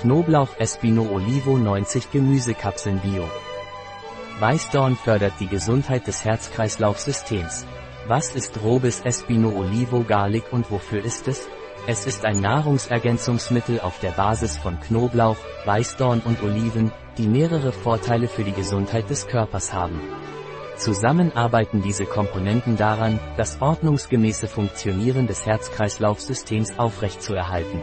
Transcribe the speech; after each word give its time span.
Knoblauch 0.00 0.50
Espino 0.58 1.08
Olivo 1.10 1.56
90 1.56 2.10
Gemüsekapseln 2.10 2.98
Bio. 2.98 3.24
Weißdorn 4.40 4.94
fördert 4.94 5.32
die 5.40 5.46
Gesundheit 5.46 6.06
des 6.06 6.22
Herz-Kreislauf-Systems. 6.22 7.64
Was 8.06 8.34
ist 8.34 8.62
Robis 8.62 9.00
Espino 9.00 9.48
Olivo 9.58 10.04
Garlic 10.06 10.52
und 10.52 10.70
wofür 10.70 11.02
ist 11.02 11.28
es? 11.28 11.48
Es 11.86 12.06
ist 12.06 12.26
ein 12.26 12.40
Nahrungsergänzungsmittel 12.40 13.80
auf 13.80 13.98
der 14.00 14.10
Basis 14.10 14.58
von 14.58 14.78
Knoblauch, 14.80 15.38
Weißdorn 15.64 16.20
und 16.20 16.42
Oliven, 16.42 16.92
die 17.16 17.26
mehrere 17.26 17.72
Vorteile 17.72 18.28
für 18.28 18.44
die 18.44 18.52
Gesundheit 18.52 19.08
des 19.08 19.26
Körpers 19.26 19.72
haben. 19.72 19.98
Zusammen 20.76 21.34
arbeiten 21.34 21.80
diese 21.80 22.04
Komponenten 22.04 22.76
daran, 22.76 23.18
das 23.38 23.62
ordnungsgemäße 23.62 24.46
Funktionieren 24.46 25.26
des 25.26 25.46
Herz-Kreislauf-Systems 25.46 26.78
aufrechtzuerhalten. 26.78 27.80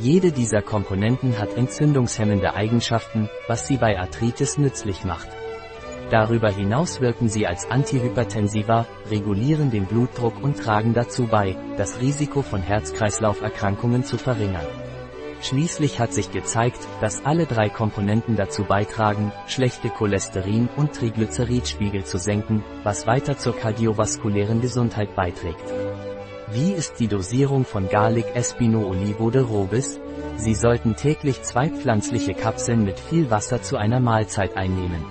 Jede 0.00 0.30
dieser 0.30 0.62
Komponenten 0.62 1.40
hat 1.40 1.56
entzündungshemmende 1.56 2.54
Eigenschaften, 2.54 3.28
was 3.48 3.66
sie 3.66 3.78
bei 3.78 3.98
Arthritis 3.98 4.56
nützlich 4.56 5.04
macht. 5.04 5.28
Darüber 6.10 6.50
hinaus 6.50 7.00
wirken 7.00 7.28
sie 7.28 7.48
als 7.48 7.68
Antihypertensiva, 7.68 8.86
regulieren 9.10 9.72
den 9.72 9.86
Blutdruck 9.86 10.40
und 10.40 10.56
tragen 10.56 10.94
dazu 10.94 11.26
bei, 11.26 11.56
das 11.76 12.00
Risiko 12.00 12.42
von 12.42 12.62
Herz-Kreislauf-Erkrankungen 12.62 14.04
zu 14.04 14.18
verringern. 14.18 14.66
Schließlich 15.42 15.98
hat 15.98 16.14
sich 16.14 16.30
gezeigt, 16.30 16.78
dass 17.00 17.24
alle 17.24 17.46
drei 17.46 17.68
Komponenten 17.68 18.36
dazu 18.36 18.64
beitragen, 18.64 19.32
schlechte 19.48 19.88
Cholesterin- 19.88 20.68
und 20.76 20.92
Triglyceridspiegel 20.94 22.04
zu 22.04 22.18
senken, 22.18 22.64
was 22.84 23.08
weiter 23.08 23.36
zur 23.36 23.56
kardiovaskulären 23.56 24.60
Gesundheit 24.60 25.16
beiträgt. 25.16 25.72
Wie 26.50 26.72
ist 26.72 26.98
die 26.98 27.08
Dosierung 27.08 27.66
von 27.66 27.90
Garlic 27.90 28.34
Espino 28.34 28.88
Olivo 28.88 29.30
de 29.30 29.42
Robis? 29.42 30.00
Sie 30.36 30.54
sollten 30.54 30.96
täglich 30.96 31.42
zwei 31.42 31.68
pflanzliche 31.68 32.32
Kapseln 32.32 32.84
mit 32.84 32.98
viel 32.98 33.30
Wasser 33.30 33.60
zu 33.60 33.76
einer 33.76 34.00
Mahlzeit 34.00 34.56
einnehmen. 34.56 35.04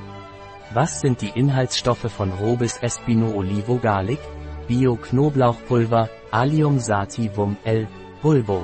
Was 0.74 1.00
sind 1.00 1.22
die 1.22 1.30
Inhaltsstoffe 1.30 2.12
von 2.12 2.32
Robis 2.32 2.80
Espino 2.82 3.36
Olivo 3.36 3.78
Garlic? 3.78 4.20
Bio 4.68 4.96
Knoblauchpulver, 4.96 6.10
Allium 6.32 6.80
sativum 6.80 7.56
L, 7.64 7.88
Bulbo, 8.24 8.64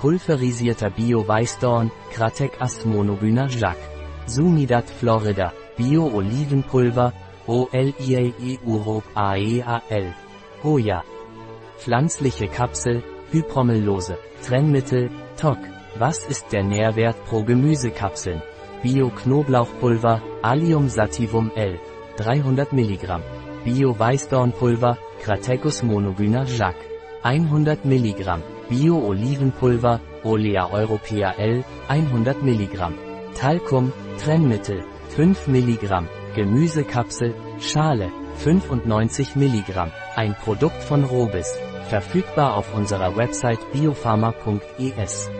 pulverisierter 0.00 0.90
Bio-Weißdorn, 0.90 1.90
Kratec 2.10 2.52
Asmonogyna 2.58 3.48
Jacques. 3.48 3.90
Sumidat 4.26 4.88
Florida, 4.88 5.52
Bio-Olivenpulver, 5.76 7.12
OLIAE 7.46 8.58
Urop 8.64 9.04
AEAL. 9.14 10.14
Hoya. 10.62 11.04
Pflanzliche 11.78 12.48
Kapsel, 12.48 13.02
Hypromellose. 13.30 14.18
Trennmittel, 14.46 15.10
TOC. 15.36 15.58
Was 15.98 16.18
ist 16.26 16.52
der 16.52 16.64
Nährwert 16.64 17.24
pro 17.26 17.42
Gemüsekapseln? 17.44 18.42
Bio-Knoblauchpulver, 18.82 20.22
Allium 20.42 20.88
sativum 20.88 21.50
L. 21.54 21.78
300 22.16 22.72
mg. 22.72 23.20
Bio-Weißdornpulver, 23.64 24.98
Cratecus 25.22 25.82
monogyna 25.82 26.44
Jacques. 26.44 26.84
100 27.22 27.84
mg. 27.84 28.42
Bio-Olivenpulver, 28.68 30.00
Olea 30.22 30.68
Europea 30.70 31.32
L, 31.38 31.64
100 31.88 32.42
mg. 32.42 32.92
Talcum, 33.34 33.92
Trennmittel, 34.18 34.84
5 35.16 35.48
mg. 35.48 36.23
Gemüsekapsel, 36.34 37.34
Schale, 37.60 38.10
95 38.38 39.36
mg. 39.36 39.92
Ein 40.16 40.34
Produkt 40.34 40.82
von 40.82 41.04
Robis. 41.04 41.58
Verfügbar 41.88 42.56
auf 42.56 42.74
unserer 42.74 43.16
Website 43.16 43.60
biopharma.es. 43.72 45.30